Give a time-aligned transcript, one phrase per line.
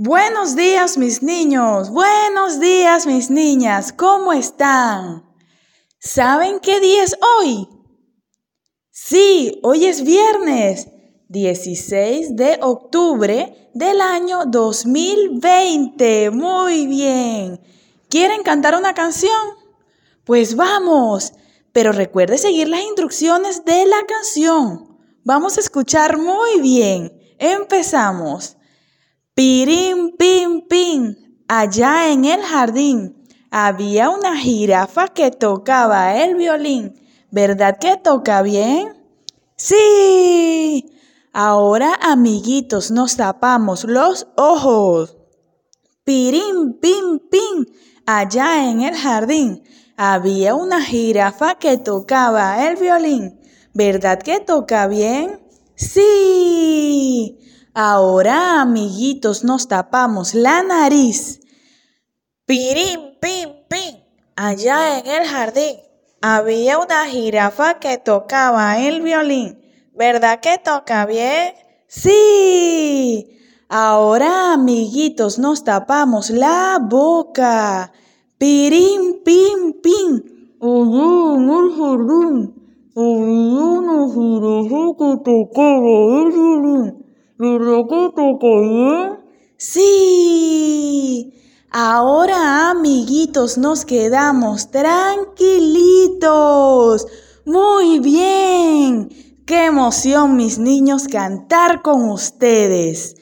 [0.00, 5.24] Buenos días mis niños, buenos días mis niñas, ¿cómo están?
[5.98, 7.68] ¿Saben qué día es hoy?
[8.92, 10.86] Sí, hoy es viernes
[11.26, 16.30] 16 de octubre del año 2020.
[16.30, 17.60] Muy bien.
[18.08, 19.32] ¿Quieren cantar una canción?
[20.22, 21.32] Pues vamos,
[21.72, 24.96] pero recuerde seguir las instrucciones de la canción.
[25.24, 27.20] Vamos a escuchar muy bien.
[27.40, 28.57] Empezamos.
[29.38, 31.14] Pirim, pim, pim.
[31.46, 37.00] Allá en el jardín había una jirafa que tocaba el violín.
[37.30, 38.94] ¿Verdad que toca bien?
[39.54, 40.90] Sí.
[41.32, 45.16] Ahora, amiguitos, nos tapamos los ojos.
[46.02, 47.64] Pirim, pim, pim.
[48.06, 49.62] Allá en el jardín
[49.96, 53.38] había una jirafa que tocaba el violín.
[53.72, 55.40] ¿Verdad que toca bien?
[55.76, 57.38] Sí.
[57.74, 61.40] Ahora, amiguitos, nos tapamos la nariz.
[62.46, 64.00] Pirim, pim, pim.
[64.34, 65.76] Allá en el jardín
[66.20, 69.60] había una jirafa que tocaba el violín.
[69.94, 71.52] ¿Verdad que toca bien?
[71.86, 73.36] Sí.
[73.68, 77.92] Ahora, amiguitos, nos tapamos la boca.
[78.38, 80.22] Pirim, pim, pim.
[80.60, 82.54] Allá en el jardín
[82.96, 87.07] había una jirafa que tocaba el violín.
[89.56, 91.32] Sí.
[91.70, 95.46] Ahora, amiguitos, nos quedamos tranquilitos.
[97.44, 99.10] Muy bien.
[99.46, 103.14] Qué emoción, mis niños, cantar con ustedes.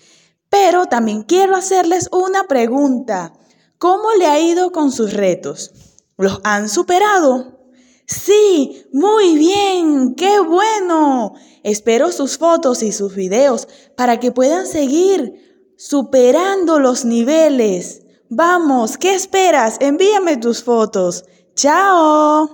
[0.48, 3.34] Pero también quiero hacerles una pregunta.
[3.76, 5.72] ¿Cómo le ha ido con sus retos?
[6.16, 7.58] ¿Los han superado?
[8.06, 11.34] Sí, muy bien, qué bueno.
[11.64, 18.06] Espero sus fotos y sus videos para que puedan seguir superando los niveles.
[18.28, 19.76] Vamos, ¿qué esperas?
[19.80, 21.24] Envíame tus fotos.
[21.56, 22.50] Chao.